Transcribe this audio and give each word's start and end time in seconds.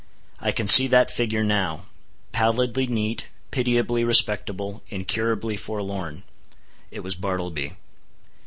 I 0.39 0.51
can 0.51 0.65
see 0.65 0.87
that 0.87 1.11
figure 1.11 1.43
now—pallidly 1.43 2.87
neat, 2.87 3.27
pitiably 3.51 4.03
respectable, 4.03 4.81
incurably 4.89 5.55
forlorn! 5.57 6.23
It 6.89 7.01
was 7.01 7.13
Bartleby. 7.13 7.73